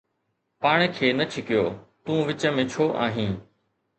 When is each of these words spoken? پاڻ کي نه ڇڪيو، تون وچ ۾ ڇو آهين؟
پاڻ 0.63 0.79
کي 0.95 1.07
نه 1.17 1.25
ڇڪيو، 1.33 1.63
تون 2.05 2.19
وچ 2.29 2.41
۾ 2.57 2.63
ڇو 2.71 2.85
آهين؟ 3.05 3.33